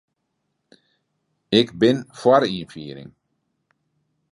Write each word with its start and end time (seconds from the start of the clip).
Ik 1.59 1.67
bin 1.79 1.97
foar 2.19 2.43
ynfiering. 2.57 3.11